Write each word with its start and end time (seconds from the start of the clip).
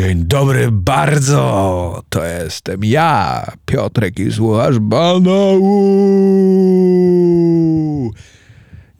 Dzień 0.00 0.24
dobry 0.24 0.68
bardzo! 0.72 2.02
To 2.08 2.24
jestem 2.24 2.84
ja, 2.84 3.46
Piotrek 3.66 4.18
i 4.18 4.32
słuchasz 4.32 4.78
banału! 4.78 5.70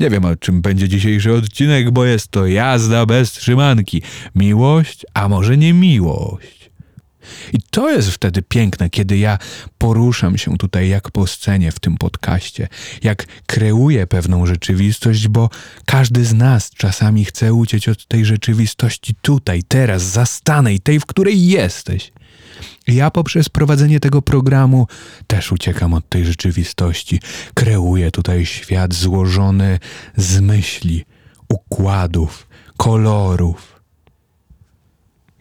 Nie 0.01 0.11
wiem 0.11 0.25
o 0.25 0.37
czym 0.37 0.61
będzie 0.61 0.89
dzisiejszy 0.89 1.33
odcinek, 1.33 1.91
bo 1.91 2.05
jest 2.05 2.29
to 2.29 2.47
jazda 2.47 3.07
bez 3.07 3.33
trzymanki. 3.33 4.03
Miłość, 4.35 5.07
a 5.15 5.29
może 5.29 5.57
nie 5.57 5.73
miłość. 5.73 6.60
I 7.53 7.59
to 7.71 7.91
jest 7.91 8.11
wtedy 8.11 8.43
piękne, 8.43 8.91
kiedy 8.91 9.19
ja 9.19 9.39
poruszam 9.79 10.39
się 10.39 10.59
tutaj 10.59 10.89
jak 10.89 11.11
po 11.11 11.27
scenie 11.27 11.73
w 11.73 11.81
tym 11.81 11.97
podcaście, 11.97 12.69
jak 13.03 13.27
kreuję 13.47 14.07
pewną 14.07 14.47
rzeczywistość, 14.47 15.29
bo 15.29 15.51
każdy 15.87 16.25
z 16.25 16.35
nas 16.35 16.71
czasami 16.71 17.25
chce 17.25 17.55
uciec 17.55 17.89
od 17.89 18.07
tej 18.07 18.25
rzeczywistości 18.25 19.15
tutaj, 19.23 19.63
teraz, 19.69 20.03
zastanej, 20.03 20.81
tej, 20.81 21.01
w 21.01 21.07
której 21.07 21.47
jesteś. 21.47 22.13
Ja 22.87 23.11
poprzez 23.11 23.49
prowadzenie 23.49 24.01
tego 24.01 24.23
programu 24.23 24.87
też 25.27 25.53
uciekam 25.53 25.95
od 25.95 26.09
tej 26.09 26.25
rzeczywistości. 26.25 27.21
Kreuję 27.55 28.11
tutaj 28.11 28.47
świat 28.47 28.95
złożony 28.95 29.79
z 30.17 30.41
myśli, 30.41 31.05
układów, 31.49 32.47
kolorów 32.77 33.70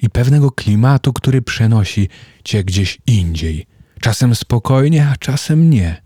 i 0.01 0.09
pewnego 0.09 0.51
klimatu, 0.51 1.13
który 1.13 1.41
przenosi 1.41 2.09
cię 2.43 2.63
gdzieś 2.63 2.97
indziej. 3.07 3.65
Czasem 4.01 4.35
spokojnie, 4.35 5.07
a 5.07 5.15
czasem 5.15 5.69
nie. 5.69 6.01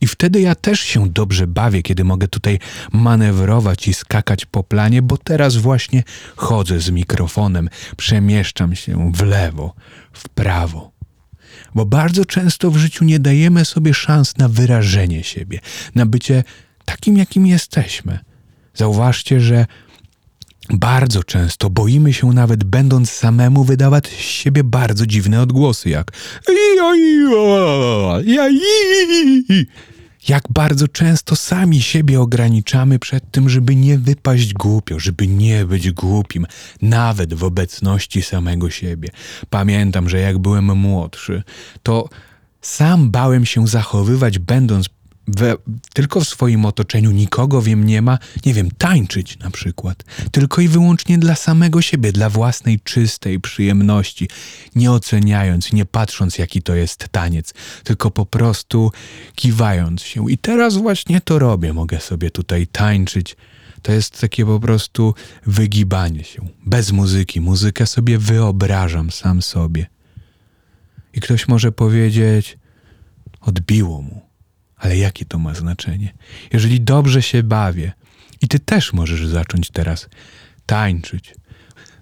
I 0.00 0.06
wtedy 0.06 0.40
ja 0.40 0.54
też 0.54 0.80
się 0.80 1.08
dobrze 1.08 1.46
bawię, 1.46 1.82
kiedy 1.82 2.04
mogę 2.04 2.28
tutaj 2.28 2.58
manewrować 2.92 3.88
i 3.88 3.94
skakać 3.94 4.46
po 4.46 4.64
planie, 4.64 5.02
bo 5.02 5.16
teraz 5.16 5.56
właśnie 5.56 6.02
chodzę 6.36 6.80
z 6.80 6.90
mikrofonem, 6.90 7.68
przemieszczam 7.96 8.76
się 8.76 9.12
w 9.14 9.22
lewo, 9.22 9.74
w 10.12 10.28
prawo. 10.28 10.92
Bo 11.74 11.86
bardzo 11.86 12.24
często 12.24 12.70
w 12.70 12.76
życiu 12.76 13.04
nie 13.04 13.18
dajemy 13.18 13.64
sobie 13.64 13.94
szans 13.94 14.36
na 14.36 14.48
wyrażenie 14.48 15.24
siebie, 15.24 15.60
na 15.94 16.06
bycie 16.06 16.44
takim, 16.84 17.16
jakim 17.16 17.46
jesteśmy. 17.46 18.18
Zauważcie, 18.74 19.40
że 19.40 19.66
bardzo 20.70 21.24
często 21.24 21.70
boimy 21.70 22.12
się 22.12 22.32
nawet 22.32 22.64
będąc 22.64 23.10
samemu 23.10 23.64
wydawać 23.64 24.06
z 24.06 24.20
siebie 24.20 24.64
bardzo 24.64 25.06
dziwne 25.06 25.40
odgłosy, 25.40 25.90
jak 25.90 26.12
jak 30.28 30.44
bardzo 30.50 30.88
często 30.88 31.36
sami 31.36 31.82
siebie 31.82 32.20
ograniczamy 32.20 32.98
przed 32.98 33.30
tym, 33.30 33.48
żeby 33.48 33.76
nie 33.76 33.98
wypaść 33.98 34.54
głupio, 34.54 34.98
żeby 34.98 35.26
nie 35.26 35.64
być 35.64 35.90
głupim, 35.90 36.46
nawet 36.82 37.34
w 37.34 37.44
obecności 37.44 38.22
samego 38.22 38.70
siebie. 38.70 39.08
Pamiętam, 39.50 40.08
że 40.08 40.18
jak 40.18 40.38
byłem 40.38 40.76
młodszy, 40.76 41.42
to 41.82 42.08
sam 42.60 43.10
bałem 43.10 43.46
się 43.46 43.66
zachowywać, 43.66 44.38
będąc 44.38 44.88
we, 45.28 45.56
tylko 45.94 46.20
w 46.20 46.28
swoim 46.28 46.64
otoczeniu 46.64 47.10
nikogo 47.10 47.62
wiem 47.62 47.84
nie 47.84 48.02
ma, 48.02 48.18
nie 48.46 48.54
wiem, 48.54 48.70
tańczyć 48.78 49.38
na 49.38 49.50
przykład, 49.50 50.04
tylko 50.32 50.60
i 50.60 50.68
wyłącznie 50.68 51.18
dla 51.18 51.34
samego 51.34 51.82
siebie, 51.82 52.12
dla 52.12 52.30
własnej 52.30 52.80
czystej 52.80 53.40
przyjemności, 53.40 54.28
nie 54.74 54.92
oceniając, 54.92 55.72
nie 55.72 55.84
patrząc 55.84 56.38
jaki 56.38 56.62
to 56.62 56.74
jest 56.74 57.08
taniec, 57.08 57.54
tylko 57.84 58.10
po 58.10 58.26
prostu 58.26 58.92
kiwając 59.34 60.02
się. 60.02 60.30
I 60.30 60.38
teraz 60.38 60.76
właśnie 60.76 61.20
to 61.20 61.38
robię, 61.38 61.72
mogę 61.72 62.00
sobie 62.00 62.30
tutaj 62.30 62.66
tańczyć. 62.66 63.36
To 63.82 63.92
jest 63.92 64.20
takie 64.20 64.46
po 64.46 64.60
prostu 64.60 65.14
wygibanie 65.46 66.24
się, 66.24 66.48
bez 66.66 66.92
muzyki. 66.92 67.40
Muzykę 67.40 67.86
sobie 67.86 68.18
wyobrażam 68.18 69.10
sam 69.10 69.42
sobie. 69.42 69.86
I 71.14 71.20
ktoś 71.20 71.48
może 71.48 71.72
powiedzieć, 71.72 72.58
odbiło 73.40 74.02
mu 74.02 74.27
ale 74.78 74.96
jakie 74.96 75.24
to 75.24 75.38
ma 75.38 75.54
znaczenie? 75.54 76.14
Jeżeli 76.52 76.80
dobrze 76.80 77.22
się 77.22 77.42
bawię, 77.42 77.92
i 78.40 78.48
ty 78.48 78.58
też 78.58 78.92
możesz 78.92 79.26
zacząć 79.26 79.70
teraz 79.70 80.08
tańczyć, 80.66 81.34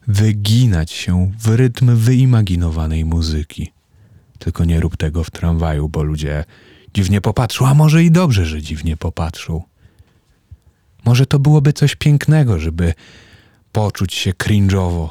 wyginać 0.07 0.91
się 0.91 1.33
w 1.39 1.49
rytm 1.49 1.97
wyimaginowanej 1.97 3.05
muzyki. 3.05 3.73
Tylko 4.39 4.65
nie 4.65 4.81
rób 4.81 4.97
tego 4.97 5.25
w 5.25 5.31
tramwaju, 5.31 5.89
bo 5.89 6.03
ludzie 6.03 6.45
dziwnie 6.95 7.21
popatrzą, 7.21 7.67
a 7.67 7.75
może 7.75 8.05
i 8.05 8.11
dobrze, 8.11 8.47
że 8.47 8.63
dziwnie 8.63 8.97
popatrzą. 8.97 9.63
Może 11.05 11.27
to 11.27 11.39
byłoby 11.39 11.73
coś 11.73 11.97
pięknego, 11.97 12.61
żeby 12.61 12.95
poczuć 13.73 14.15
się 14.15 14.31
cringe'owo. 14.31 15.09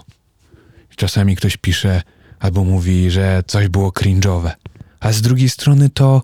Czasami 0.96 1.36
ktoś 1.36 1.58
pisze 1.58 2.02
albo 2.40 2.64
mówi, 2.64 3.12
że 3.12 3.44
coś 3.48 3.68
było 3.68 3.90
cringe'owe, 3.90 4.52
a 5.00 5.12
z 5.12 5.22
drugiej 5.22 5.50
strony 5.50 5.90
to 5.90 6.24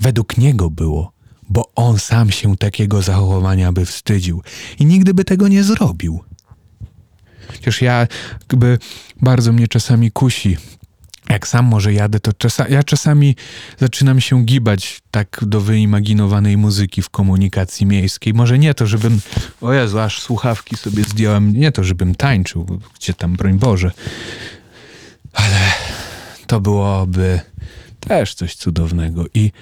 według 0.00 0.38
niego 0.38 0.70
było, 0.70 1.12
bo 1.48 1.72
on 1.74 1.98
sam 1.98 2.30
się 2.30 2.56
takiego 2.56 3.02
zachowania 3.02 3.72
by 3.72 3.86
wstydził 3.86 4.42
i 4.78 4.86
nigdy 4.86 5.14
by 5.14 5.24
tego 5.24 5.48
nie 5.48 5.64
zrobił. 5.64 6.20
Chociaż 7.46 7.82
ja 7.82 8.06
jakby 8.40 8.78
bardzo 9.22 9.52
mnie 9.52 9.68
czasami 9.68 10.10
kusi. 10.10 10.56
Jak 11.28 11.48
sam 11.48 11.64
może 11.64 11.92
jadę, 11.92 12.20
to 12.20 12.32
czasa, 12.32 12.68
ja 12.68 12.82
czasami 12.82 13.36
zaczynam 13.78 14.20
się 14.20 14.44
gibać 14.44 15.00
tak 15.10 15.40
do 15.46 15.60
wyimaginowanej 15.60 16.56
muzyki 16.56 17.02
w 17.02 17.10
komunikacji 17.10 17.86
miejskiej. 17.86 18.34
Może 18.34 18.58
nie 18.58 18.74
to, 18.74 18.86
żebym, 18.86 19.20
o 19.60 19.72
Jezu, 19.72 19.98
aż 19.98 20.20
słuchawki 20.22 20.76
sobie 20.76 21.04
zdjąłem, 21.04 21.52
nie 21.52 21.72
to, 21.72 21.84
żebym 21.84 22.14
tańczył, 22.14 22.80
gdzie 22.94 23.14
tam, 23.14 23.36
broń 23.36 23.58
Boże. 23.58 23.90
Ale 25.32 25.60
to 26.46 26.60
byłoby 26.60 27.40
też 28.00 28.34
coś 28.34 28.54
cudownego 28.54 29.24
i 29.34 29.52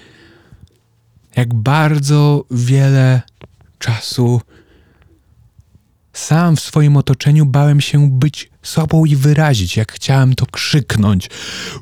jak 1.39 1.55
bardzo 1.55 2.45
wiele 2.51 3.23
czasu 3.79 4.41
sam 6.13 6.57
w 6.57 6.61
swoim 6.61 6.97
otoczeniu 6.97 7.47
bałem 7.47 7.81
się 7.81 8.11
być 8.11 8.51
sobą 8.63 9.05
i 9.05 9.17
wyrazić, 9.17 9.77
jak 9.77 9.93
chciałem 9.93 10.35
to 10.35 10.47
krzyknąć. 10.47 11.31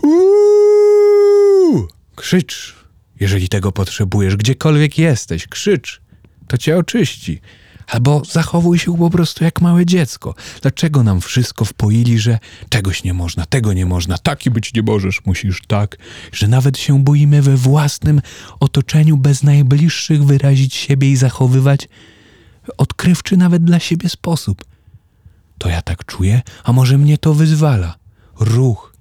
Uuu! 0.02 1.88
Krzycz, 2.16 2.74
jeżeli 3.20 3.48
tego 3.48 3.72
potrzebujesz, 3.72 4.36
gdziekolwiek 4.36 4.98
jesteś, 4.98 5.46
krzycz. 5.46 6.00
To 6.48 6.58
cię 6.58 6.76
oczyści. 6.76 7.40
Albo 7.86 8.22
zachowuj 8.30 8.78
się 8.78 8.98
po 8.98 9.10
prostu 9.10 9.44
jak 9.44 9.60
małe 9.60 9.86
dziecko. 9.86 10.34
Dlaczego 10.62 11.02
nam 11.02 11.20
wszystko 11.20 11.64
wpoili, 11.64 12.18
że 12.18 12.38
czegoś 12.68 13.04
nie 13.04 13.14
można, 13.14 13.46
tego 13.46 13.72
nie 13.72 13.86
można, 13.86 14.18
taki 14.18 14.50
być 14.50 14.74
nie 14.74 14.82
możesz, 14.82 15.24
musisz 15.26 15.62
tak, 15.66 15.96
że 16.32 16.48
nawet 16.48 16.78
się 16.78 17.04
boimy 17.04 17.42
we 17.42 17.56
własnym 17.56 18.20
otoczeniu 18.60 19.16
bez 19.16 19.42
najbliższych 19.42 20.24
wyrazić 20.24 20.74
siebie 20.74 21.10
i 21.10 21.16
zachowywać 21.16 21.88
odkrywczy 22.78 23.36
nawet 23.36 23.64
dla 23.64 23.78
siebie 23.78 24.08
sposób. 24.08 24.64
To 25.58 25.68
ja 25.68 25.82
tak 25.82 26.04
czuję, 26.04 26.42
a 26.64 26.72
może 26.72 26.98
mnie 26.98 27.18
to 27.18 27.34
wyzwala. 27.34 27.94
Ruch. 28.40 28.96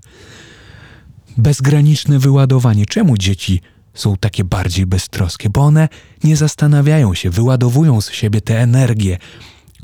Bezgraniczne 1.37 2.19
wyładowanie. 2.19 2.85
Czemu 2.85 3.17
dzieci 3.17 3.61
są 3.95 4.17
takie 4.17 4.43
bardziej 4.43 4.85
beztroskie, 4.85 5.49
bo 5.49 5.61
one 5.61 5.89
nie 6.23 6.35
zastanawiają 6.35 7.13
się, 7.13 7.29
wyładowują 7.29 8.01
z 8.01 8.11
siebie 8.11 8.41
tę 8.41 8.61
energię, 8.61 9.17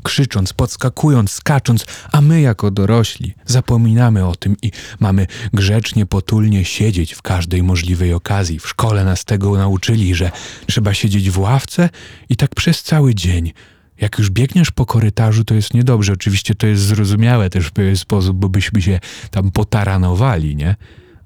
krzycząc, 0.02 0.52
podskakując, 0.52 1.30
skacząc, 1.30 1.86
a 2.12 2.20
my 2.20 2.40
jako 2.40 2.70
dorośli 2.70 3.34
zapominamy 3.46 4.26
o 4.26 4.36
tym 4.36 4.56
i 4.62 4.70
mamy 5.00 5.26
grzecznie, 5.52 6.06
potulnie 6.06 6.64
siedzieć 6.64 7.14
w 7.14 7.22
każdej 7.22 7.62
możliwej 7.62 8.12
okazji. 8.12 8.58
W 8.58 8.68
szkole 8.68 9.04
nas 9.04 9.24
tego 9.24 9.56
nauczyli, 9.56 10.14
że 10.14 10.30
trzeba 10.66 10.94
siedzieć 10.94 11.30
w 11.30 11.38
ławce 11.38 11.90
i 12.28 12.36
tak 12.36 12.54
przez 12.54 12.82
cały 12.82 13.14
dzień. 13.14 13.52
Jak 14.00 14.18
już 14.18 14.30
biegniesz 14.30 14.70
po 14.70 14.86
korytarzu, 14.86 15.44
to 15.44 15.54
jest 15.54 15.74
niedobrze. 15.74 16.12
Oczywiście 16.12 16.54
to 16.54 16.66
jest 16.66 16.82
zrozumiałe 16.82 17.50
też 17.50 17.66
w 17.66 17.72
pewien 17.72 17.96
sposób, 17.96 18.36
bo 18.36 18.48
byśmy 18.48 18.82
się 18.82 19.00
tam 19.30 19.50
potaranowali, 19.50 20.56
nie? 20.56 20.76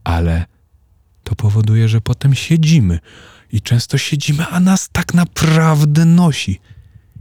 Ale 0.05 0.46
to 1.26 1.34
powoduje, 1.34 1.88
że 1.88 2.00
potem 2.00 2.34
siedzimy 2.34 2.99
i 3.52 3.61
często 3.61 3.99
siedzimy, 3.99 4.46
a 4.46 4.61
nas 4.61 4.88
tak 4.93 5.14
naprawdę 5.14 6.05
nosi. 6.05 6.61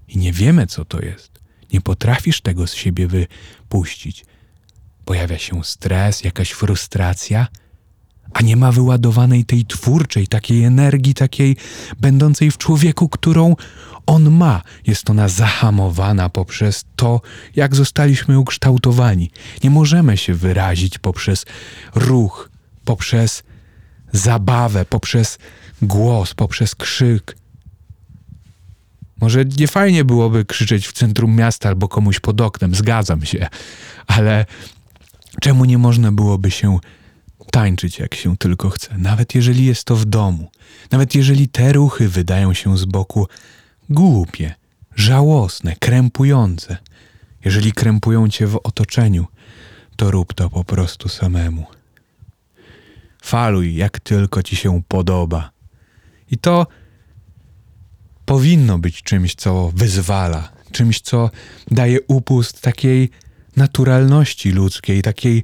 I 0.08 0.18
nie 0.18 0.34
wiemy, 0.34 0.68
co 0.68 0.86
to 0.86 1.02
jest. 1.02 1.42
Nie 1.74 1.82
potrafisz 1.82 2.42
tego 2.42 2.68
z 2.68 2.74
siebie 2.74 3.08
wypuścić. 3.08 4.26
Pojawia 5.06 5.38
się 5.38 5.64
stres, 5.64 6.24
jakaś 6.24 6.52
frustracja, 6.52 7.48
a 8.34 8.42
nie 8.42 8.56
ma 8.56 8.72
wyładowanej 8.72 9.46
tej 9.46 9.66
twórczej, 9.66 10.28
takiej 10.28 10.64
energii, 10.64 11.14
takiej 11.14 11.58
będącej 12.00 12.52
w 12.52 12.58
człowieku, 12.58 13.10
którą 13.10 13.56
on 14.06 14.32
ma. 14.32 14.62
Jest 14.88 15.10
ona 15.10 15.28
zahamowana 15.28 16.30
poprzez 16.30 16.86
to, 16.96 17.22
jak 17.56 17.76
zostaliśmy 17.76 18.40
ukształtowani. 18.40 19.32
Nie 19.64 19.70
możemy 19.70 20.18
się 20.18 20.34
wyrazić 20.34 20.98
poprzez 20.98 21.46
ruch, 21.96 22.50
poprzez 22.84 23.44
zabawę, 24.18 24.86
poprzez 24.86 25.38
głos, 25.82 26.34
poprzez 26.34 26.76
krzyk. 26.76 27.38
Może 29.22 29.46
nie 29.46 29.68
fajnie 29.68 30.06
byłoby 30.06 30.46
krzyczeć 30.46 30.88
w 30.88 30.94
centrum 30.94 31.36
miasta 31.36 31.70
albo 31.70 31.88
komuś 31.88 32.20
pod 32.20 32.42
oknem, 32.42 32.76
zgadzam 32.76 33.26
się, 33.26 33.48
ale 34.08 34.46
Czemu 35.42 35.66
nie 35.66 35.78
można 35.78 36.12
byłoby 36.12 36.52
się 36.52 36.80
tańczyć 37.52 38.00
jak 38.00 38.16
się 38.16 38.38
tylko 38.38 38.70
chce, 38.70 38.98
nawet 38.98 39.36
jeżeli 39.36 39.66
jest 39.66 39.84
to 39.84 39.96
w 39.96 40.06
domu, 40.06 40.52
nawet 40.92 41.16
jeżeli 41.16 41.48
te 41.48 41.74
ruchy 41.74 42.10
wydają 42.10 42.54
się 42.54 42.78
z 42.78 42.86
boku 42.86 43.28
głupie, 43.90 44.56
żałosne, 44.96 45.76
krępujące. 45.76 46.78
Jeżeli 47.46 47.72
krępują 47.72 48.30
cię 48.30 48.48
w 48.48 48.60
otoczeniu, 48.64 49.26
to 49.96 50.12
rób 50.12 50.34
to 50.34 50.50
po 50.50 50.64
prostu 50.64 51.10
samemu. 51.10 51.66
Faluj, 53.26 53.76
jak 53.76 54.00
tylko 54.00 54.44
ci 54.44 54.56
się 54.56 54.82
podoba. 54.88 55.52
I 56.32 56.38
to 56.38 56.68
powinno 58.26 58.80
być 58.80 59.02
czymś, 59.04 59.36
co 59.36 59.72
wyzwala, 59.76 60.52
czymś, 60.72 61.02
co 61.02 61.30
daje 61.72 62.02
upust 62.02 62.62
takiej 62.62 63.10
naturalności 63.56 64.52
ludzkiej, 64.52 65.02
takiej 65.02 65.44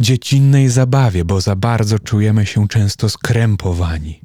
dziecinnej 0.00 0.68
zabawie, 0.68 1.24
bo 1.24 1.40
za 1.40 1.56
bardzo 1.56 1.98
czujemy 1.98 2.46
się 2.46 2.68
często 2.68 3.08
skrępowani. 3.08 4.20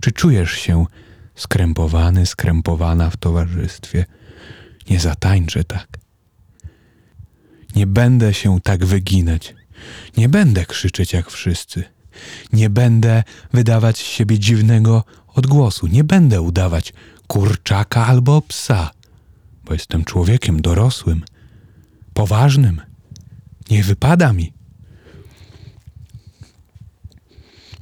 Czy 0.00 0.12
czujesz 0.12 0.52
się 0.52 0.86
skrępowany, 1.34 2.26
skrępowana 2.26 3.10
w 3.10 3.16
towarzystwie? 3.16 4.04
Nie 4.90 5.00
zatańczę 5.00 5.64
tak. 5.64 5.88
Nie 7.76 7.86
będę 7.86 8.34
się 8.34 8.60
tak 8.60 8.84
wyginać. 8.84 9.54
Nie 10.16 10.28
będę 10.28 10.66
krzyczeć 10.66 11.12
jak 11.12 11.30
wszyscy. 11.30 11.95
Nie 12.52 12.70
będę 12.70 13.22
wydawać 13.52 13.98
z 13.98 14.00
siebie 14.00 14.38
dziwnego 14.38 15.04
odgłosu. 15.34 15.86
Nie 15.86 16.04
będę 16.04 16.40
udawać 16.40 16.92
kurczaka 17.26 18.06
albo 18.06 18.42
psa, 18.42 18.90
bo 19.64 19.72
jestem 19.72 20.04
człowiekiem 20.04 20.62
dorosłym, 20.62 21.24
poważnym. 22.14 22.80
Nie 23.70 23.82
wypada 23.82 24.32
mi. 24.32 24.52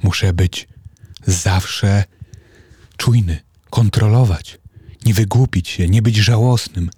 Muszę 0.03 0.33
być 0.33 0.67
zawsze 1.27 2.03
czujny, 2.97 3.39
kontrolować, 3.69 4.59
nie 5.05 5.13
wygłupić 5.13 5.69
się, 5.69 5.87
nie 5.87 6.01
być 6.01 6.15
żałosnym. 6.15 6.89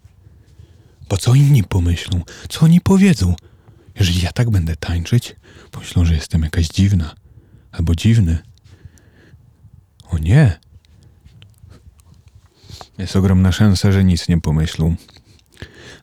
Bo 1.09 1.17
co 1.17 1.35
inni 1.35 1.63
pomyślą, 1.63 2.21
co 2.49 2.59
oni 2.59 2.81
powiedzą? 2.81 3.35
Jeżeli 3.99 4.21
ja 4.21 4.31
tak 4.31 4.49
będę 4.49 4.75
tańczyć, 4.75 5.35
pomyślą, 5.71 6.05
że 6.05 6.15
jestem 6.15 6.43
jakaś 6.43 6.67
dziwna 6.67 7.15
albo 7.77 7.95
dziwny. 7.95 8.37
O 10.09 10.17
nie. 10.17 10.59
Jest 12.97 13.15
ogromna 13.15 13.51
szansa, 13.51 13.91
że 13.91 14.03
nic 14.03 14.29
nie 14.29 14.41
pomyślą. 14.41 14.95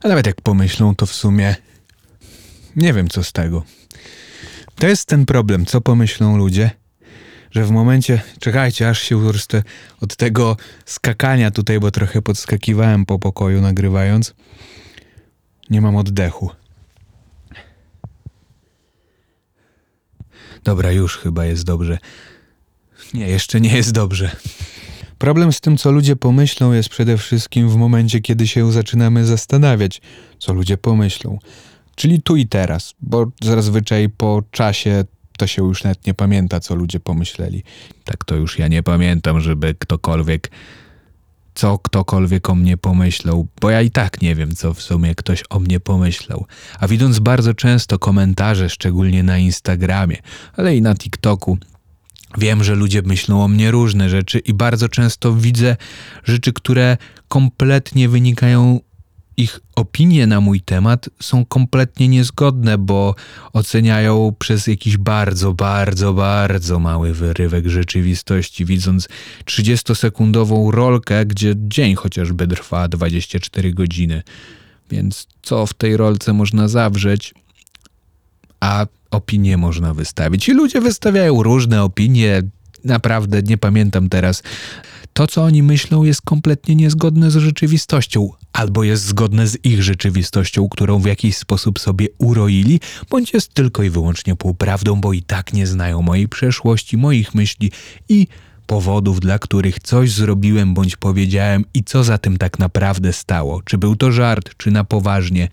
A 0.03 0.07
nawet 0.07 0.27
jak 0.27 0.41
pomyślą, 0.41 0.95
to 0.95 1.05
w 1.05 1.13
sumie 1.13 1.55
nie 2.75 2.93
wiem 2.93 3.09
co 3.09 3.23
z 3.23 3.31
tego. 3.31 3.63
To 4.75 4.87
jest 4.87 5.07
ten 5.07 5.25
problem, 5.25 5.65
co 5.65 5.81
pomyślą 5.81 6.37
ludzie, 6.37 6.71
że 7.51 7.65
w 7.65 7.71
momencie, 7.71 8.21
czekajcie, 8.39 8.89
aż 8.89 9.01
się 9.01 9.17
urstę 9.17 9.63
od 10.01 10.15
tego 10.15 10.57
skakania 10.85 11.51
tutaj, 11.51 11.79
bo 11.79 11.91
trochę 11.91 12.21
podskakiwałem 12.21 13.05
po 13.05 13.19
pokoju 13.19 13.61
nagrywając. 13.61 14.33
Nie 15.69 15.81
mam 15.81 15.95
oddechu. 15.95 16.51
Dobra, 20.65 20.91
już 20.91 21.17
chyba 21.17 21.45
jest 21.45 21.63
dobrze. 21.63 21.97
Nie, 23.13 23.27
jeszcze 23.27 23.61
nie 23.61 23.75
jest 23.75 23.91
dobrze. 23.91 24.35
Problem 25.17 25.53
z 25.53 25.61
tym, 25.61 25.77
co 25.77 25.91
ludzie 25.91 26.15
pomyślą, 26.15 26.73
jest 26.73 26.89
przede 26.89 27.17
wszystkim 27.17 27.69
w 27.69 27.75
momencie, 27.75 28.19
kiedy 28.19 28.47
się 28.47 28.71
zaczynamy 28.71 29.25
zastanawiać, 29.25 30.01
co 30.39 30.53
ludzie 30.53 30.77
pomyślą. 30.77 31.39
Czyli 31.95 32.21
tu 32.21 32.35
i 32.35 32.47
teraz, 32.47 32.93
bo 33.01 33.31
zazwyczaj 33.41 34.09
po 34.09 34.43
czasie 34.51 35.05
to 35.37 35.47
się 35.47 35.63
już 35.63 35.83
nawet 35.83 36.07
nie 36.07 36.13
pamięta, 36.13 36.59
co 36.59 36.75
ludzie 36.75 36.99
pomyśleli. 36.99 37.63
Tak 38.03 38.23
to 38.23 38.35
już 38.35 38.59
ja 38.59 38.67
nie 38.67 38.83
pamiętam, 38.83 39.41
żeby 39.41 39.75
ktokolwiek, 39.79 40.51
co 41.55 41.79
ktokolwiek 41.79 42.49
o 42.49 42.55
mnie 42.55 42.77
pomyślał, 42.77 43.47
bo 43.61 43.69
ja 43.69 43.81
i 43.81 43.91
tak 43.91 44.21
nie 44.21 44.35
wiem, 44.35 44.55
co 44.55 44.73
w 44.73 44.81
sumie 44.81 45.15
ktoś 45.15 45.43
o 45.49 45.59
mnie 45.59 45.79
pomyślał. 45.79 46.45
A 46.79 46.87
widząc 46.87 47.19
bardzo 47.19 47.53
często 47.53 47.99
komentarze, 47.99 48.69
szczególnie 48.69 49.23
na 49.23 49.37
Instagramie, 49.37 50.17
ale 50.57 50.75
i 50.75 50.81
na 50.81 50.95
TikToku, 50.95 51.57
Wiem, 52.37 52.63
że 52.63 52.75
ludzie 52.75 53.01
myślą 53.01 53.43
o 53.43 53.47
mnie 53.47 53.71
różne 53.71 54.09
rzeczy 54.09 54.39
i 54.39 54.53
bardzo 54.53 54.89
często 54.89 55.33
widzę 55.33 55.75
rzeczy, 56.23 56.53
które 56.53 56.97
kompletnie 57.27 58.09
wynikają 58.09 58.79
ich 59.37 59.59
opinie 59.75 60.27
na 60.27 60.41
mój 60.41 60.61
temat 60.61 61.09
są 61.21 61.45
kompletnie 61.45 62.07
niezgodne, 62.07 62.77
bo 62.77 63.15
oceniają 63.53 64.35
przez 64.39 64.67
jakiś 64.67 64.97
bardzo, 64.97 65.53
bardzo, 65.53 66.13
bardzo 66.13 66.79
mały 66.79 67.13
wyrywek 67.13 67.67
rzeczywistości, 67.67 68.65
widząc 68.65 69.07
30-sekundową 69.45 70.71
rolkę, 70.71 71.25
gdzie 71.25 71.53
dzień 71.57 71.95
chociażby 71.95 72.47
trwa 72.47 72.87
24 72.87 73.73
godziny. 73.73 74.23
Więc 74.91 75.27
co 75.41 75.65
w 75.65 75.73
tej 75.73 75.97
rolce 75.97 76.33
można 76.33 76.67
zawrzeć, 76.67 77.33
a 78.59 78.85
opinie 79.11 79.57
można 79.57 79.93
wystawić. 79.93 80.49
I 80.49 80.53
ludzie 80.53 80.81
wystawiają 80.81 81.43
różne 81.43 81.83
opinie, 81.83 82.41
naprawdę 82.83 83.41
nie 83.41 83.57
pamiętam 83.57 84.09
teraz. 84.09 84.43
To, 85.17 85.27
co 85.27 85.43
oni 85.43 85.63
myślą, 85.63 86.03
jest 86.03 86.21
kompletnie 86.21 86.75
niezgodne 86.75 87.31
z 87.31 87.35
rzeczywistością, 87.35 88.29
albo 88.53 88.83
jest 88.83 89.03
zgodne 89.03 89.47
z 89.47 89.65
ich 89.65 89.83
rzeczywistością, 89.83 90.69
którą 90.69 90.99
w 90.99 91.05
jakiś 91.05 91.37
sposób 91.37 91.79
sobie 91.79 92.07
uroili, 92.17 92.79
bądź 93.09 93.33
jest 93.33 93.53
tylko 93.53 93.83
i 93.83 93.89
wyłącznie 93.89 94.35
półprawdą, 94.35 95.01
bo 95.01 95.13
i 95.13 95.21
tak 95.21 95.53
nie 95.53 95.67
znają 95.67 96.01
mojej 96.01 96.27
przeszłości, 96.27 96.97
moich 96.97 97.35
myśli 97.35 97.71
i 98.09 98.27
powodów, 98.65 99.19
dla 99.19 99.39
których 99.39 99.79
coś 99.79 100.11
zrobiłem 100.11 100.73
bądź 100.73 100.95
powiedziałem 100.95 101.65
i 101.73 101.83
co 101.83 102.03
za 102.03 102.17
tym 102.17 102.37
tak 102.37 102.59
naprawdę 102.59 103.13
stało. 103.13 103.61
Czy 103.61 103.77
był 103.77 103.95
to 103.95 104.11
żart, 104.11 104.49
czy 104.57 104.71
na 104.71 104.83
poważnie. 104.83 105.49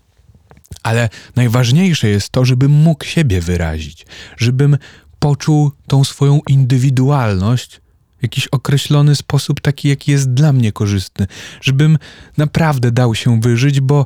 Ale 0.83 1.09
najważniejsze 1.35 2.07
jest 2.09 2.29
to, 2.29 2.45
żebym 2.45 2.71
mógł 2.71 3.05
siebie 3.05 3.41
wyrazić, 3.41 4.05
żebym 4.37 4.77
poczuł 5.19 5.71
tą 5.87 6.03
swoją 6.03 6.39
indywidualność 6.47 7.82
jakiś 8.23 8.47
określony 8.47 9.15
sposób, 9.15 9.61
taki 9.61 9.89
jaki 9.89 10.11
jest 10.11 10.33
dla 10.33 10.53
mnie 10.53 10.71
korzystny, 10.71 11.27
żebym 11.61 11.97
naprawdę 12.37 12.91
dał 12.91 13.15
się 13.15 13.41
wyżyć, 13.41 13.81
bo 13.81 14.05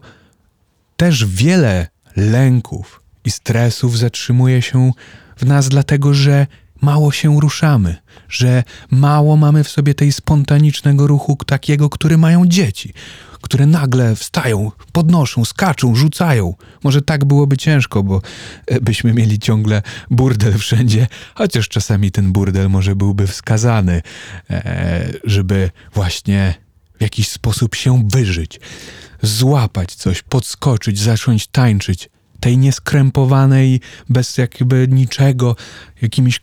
też 0.98 1.26
wiele 1.26 1.88
lęków 2.16 3.02
i 3.26 3.32
stresów 3.32 3.98
zatrzymuje 3.98 4.62
się 4.62 4.92
w 5.38 5.46
nas, 5.46 5.70
dlatego 5.70 6.14
że 6.14 6.48
mało 6.82 7.12
się 7.12 7.40
ruszamy, 7.40 7.96
że 8.30 8.64
mało 8.92 9.38
mamy 9.38 9.64
w 9.64 9.70
sobie 9.70 9.94
tej 9.94 10.12
spontanicznego 10.12 11.08
ruchu 11.08 11.38
takiego, 11.46 11.90
który 11.90 12.18
mają 12.18 12.46
dzieci, 12.46 12.94
które 13.42 13.66
nagle 13.66 14.16
wstają, 14.16 14.72
podnoszą, 14.92 15.46
skaczą, 15.46 15.96
rzucają. 15.96 16.54
Może 16.84 17.02
tak 17.02 17.26
byłoby 17.26 17.58
ciężko, 17.58 18.04
bo 18.04 18.22
e, 18.68 18.82
byśmy 18.82 19.14
mieli 19.14 19.40
ciągle 19.40 19.82
burdel 20.10 20.58
wszędzie, 20.58 21.08
chociaż 21.36 21.70
czasami 21.70 22.12
ten 22.12 22.32
burdel 22.32 22.70
może 22.70 22.96
byłby 22.96 23.28
wskazany, 23.28 24.02
e, 24.50 25.10
żeby 25.24 25.72
właśnie 25.94 26.54
w 27.00 27.02
jakiś 27.02 27.30
sposób 27.30 27.76
się 27.76 28.08
wyżyć, 28.08 28.60
złapać 29.22 29.96
coś, 29.96 30.22
podskoczyć, 30.22 31.00
zacząć 31.00 31.48
tańczyć 31.48 32.10
tej 32.40 32.58
nieskrępowanej, 32.58 33.82
bez 34.10 34.38
jakby 34.38 34.88
niczego, 34.88 35.56
jakimiś 36.02 36.40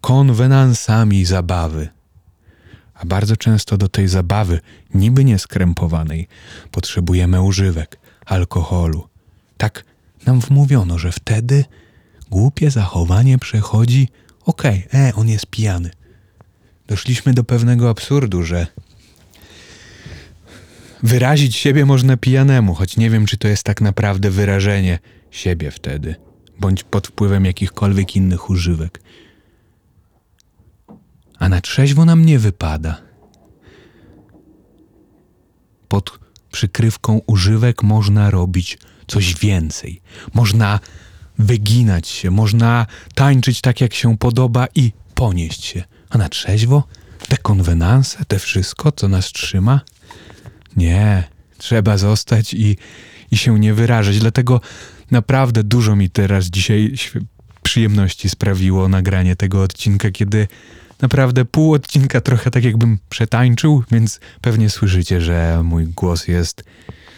konwenansami 0.00 1.24
zabawy. 1.24 1.88
A 3.02 3.06
bardzo 3.06 3.36
często 3.36 3.76
do 3.76 3.88
tej 3.88 4.08
zabawy, 4.08 4.60
niby 4.94 5.24
nieskrępowanej, 5.24 6.28
potrzebujemy 6.70 7.42
używek, 7.42 7.98
alkoholu. 8.26 9.08
Tak 9.56 9.84
nam 10.26 10.40
wmówiono, 10.40 10.98
że 10.98 11.12
wtedy 11.12 11.64
głupie 12.30 12.70
zachowanie 12.70 13.38
przechodzi, 13.38 14.08
okej, 14.44 14.86
okay, 14.88 15.00
e, 15.00 15.14
on 15.14 15.28
jest 15.28 15.46
pijany. 15.46 15.90
Doszliśmy 16.86 17.34
do 17.34 17.44
pewnego 17.44 17.90
absurdu, 17.90 18.42
że 18.42 18.66
wyrazić 21.02 21.56
siebie 21.56 21.86
można 21.86 22.16
pijanemu, 22.16 22.74
choć 22.74 22.96
nie 22.96 23.10
wiem, 23.10 23.26
czy 23.26 23.36
to 23.36 23.48
jest 23.48 23.62
tak 23.62 23.80
naprawdę 23.80 24.30
wyrażenie 24.30 24.98
siebie 25.30 25.70
wtedy, 25.70 26.14
bądź 26.58 26.84
pod 26.84 27.06
wpływem 27.06 27.44
jakichkolwiek 27.44 28.16
innych 28.16 28.50
używek 28.50 29.00
a 31.40 31.48
na 31.48 31.60
trzeźwo 31.60 32.04
nam 32.04 32.24
nie 32.24 32.38
wypada. 32.38 33.00
Pod 35.88 36.18
przykrywką 36.52 37.20
używek 37.26 37.82
można 37.82 38.30
robić 38.30 38.78
coś 39.06 39.34
więcej. 39.34 40.02
Można 40.34 40.80
wyginać 41.38 42.08
się, 42.08 42.30
można 42.30 42.86
tańczyć 43.14 43.60
tak, 43.60 43.80
jak 43.80 43.94
się 43.94 44.18
podoba 44.18 44.66
i 44.74 44.92
ponieść 45.14 45.64
się. 45.64 45.84
A 46.10 46.18
na 46.18 46.28
trzeźwo 46.28 46.84
te 47.28 47.36
konwenanse, 47.36 48.24
te 48.24 48.38
wszystko, 48.38 48.92
co 48.92 49.08
nas 49.08 49.26
trzyma? 49.26 49.80
Nie, 50.76 51.28
trzeba 51.58 51.96
zostać 51.98 52.54
i, 52.54 52.76
i 53.30 53.36
się 53.36 53.58
nie 53.58 53.74
wyrażać. 53.74 54.18
Dlatego 54.18 54.60
Naprawdę 55.10 55.64
dużo 55.64 55.96
mi 55.96 56.10
teraz 56.10 56.44
dzisiaj 56.44 56.94
przyjemności 57.62 58.28
sprawiło 58.28 58.88
nagranie 58.88 59.36
tego 59.36 59.62
odcinka, 59.62 60.10
kiedy 60.10 60.48
naprawdę 61.02 61.44
pół 61.44 61.74
odcinka 61.74 62.20
trochę 62.20 62.50
tak 62.50 62.64
jakbym 62.64 62.98
przetańczył, 63.08 63.84
więc 63.90 64.20
pewnie 64.40 64.70
słyszycie, 64.70 65.20
że 65.20 65.62
mój 65.64 65.86
głos 65.86 66.28
jest. 66.28 66.64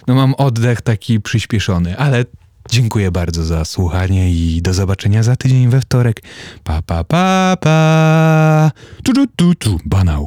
No 0.06 0.14
mam 0.14 0.34
oddech 0.34 0.80
taki 0.80 1.20
przyspieszony, 1.20 1.98
ale 1.98 2.24
dziękuję 2.70 3.10
bardzo 3.10 3.44
za 3.44 3.64
słuchanie 3.64 4.32
i 4.32 4.62
do 4.62 4.74
zobaczenia 4.74 5.22
za 5.22 5.36
tydzień 5.36 5.68
we 5.68 5.80
wtorek. 5.80 6.22
Pa 6.64 6.82
pa 6.82 7.04
pa 7.04 7.56
pa. 7.60 8.70
Tu, 9.02 9.12
tu, 9.12 9.26
tu, 9.36 9.54
tu. 9.54 9.78
Banał. 9.84 10.20